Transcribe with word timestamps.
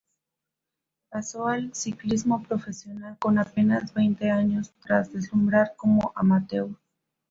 Pasó 1.11 1.45
al 1.45 1.75
ciclismo 1.75 2.41
profesional 2.41 3.17
con 3.19 3.37
apenas 3.37 3.93
veinte 3.93 4.31
años, 4.31 4.71
tras 4.83 5.13
deslumbrar 5.13 5.75
como 5.77 6.11
amateur. 6.15 6.69